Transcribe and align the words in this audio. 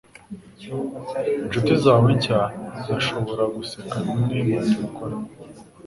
Inshuti 1.43 1.73
zawe 1.83 2.09
nshya 2.17 2.41
zirashobora 2.81 3.43
guseka 3.55 3.95
bimwe 4.05 4.37
mubintu 4.47 4.77
ukora 4.87 5.15